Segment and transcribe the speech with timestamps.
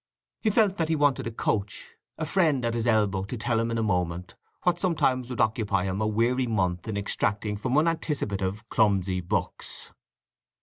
[0.41, 3.77] He felt that he wanted a coach—a friend at his elbow to tell him in
[3.77, 9.19] a moment what sometimes would occupy him a weary month in extracting from unanticipative, clumsy
[9.21, 9.91] books.